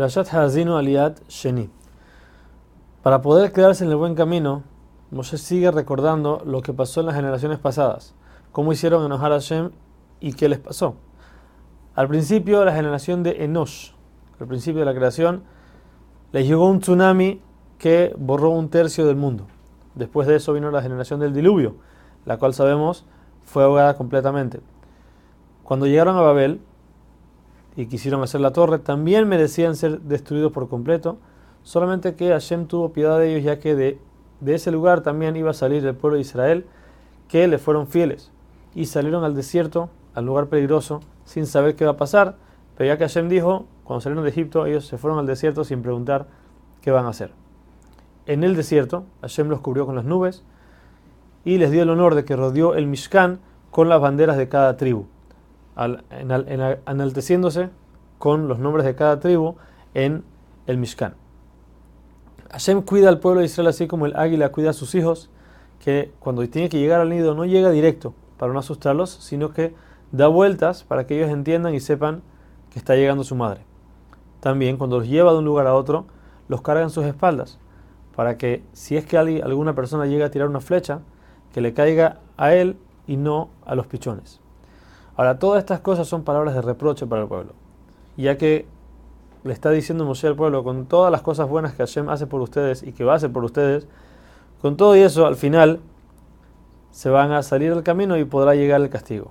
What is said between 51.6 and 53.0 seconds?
dio el honor de que rodeó el